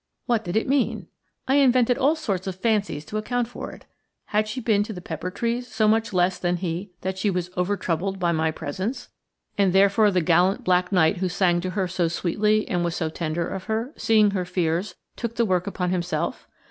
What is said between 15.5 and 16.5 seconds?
upon himself?